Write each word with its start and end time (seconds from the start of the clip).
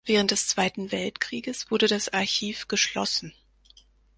Während 0.03 0.31
des 0.31 0.47
Zweiten 0.47 0.91
Weltkrieges 0.91 1.69
wurde 1.69 1.85
das 1.87 2.09
Archiv 2.09 2.67
geschlossen. 2.67 3.35